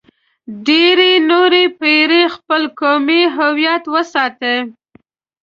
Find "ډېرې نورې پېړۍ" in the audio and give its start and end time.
0.67-2.23